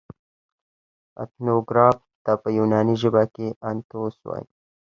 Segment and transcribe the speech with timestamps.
[1.23, 4.45] اتنوګراف ته په یوناني ژبه کښي انتوس وايي.